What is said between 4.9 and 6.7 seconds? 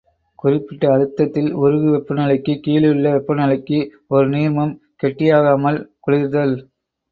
கெட்டியாகாமல் குளிர்தல்.